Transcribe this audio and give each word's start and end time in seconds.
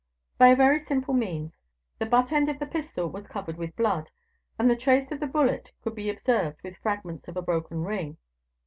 "By 0.39 0.47
a 0.47 0.55
very 0.55 0.79
simple 0.79 1.13
means; 1.13 1.59
the 1.99 2.07
butt 2.07 2.31
end 2.31 2.49
of 2.49 2.57
the 2.57 2.65
pistol 2.65 3.07
was 3.07 3.27
covered 3.27 3.57
with 3.59 3.75
blood, 3.75 4.09
and 4.57 4.67
the 4.67 4.75
trace 4.75 5.11
of 5.11 5.19
the 5.19 5.27
bullet 5.27 5.73
could 5.83 5.93
be 5.93 6.09
observed, 6.09 6.63
with 6.63 6.77
fragments 6.77 7.27
of 7.27 7.37
a 7.37 7.41
broken 7.43 7.83
ring. 7.83 8.17